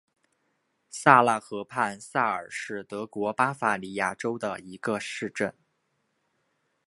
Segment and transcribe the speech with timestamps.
[0.89, 5.53] 萨勒河畔萨尔是德国巴伐利亚州的一个市镇。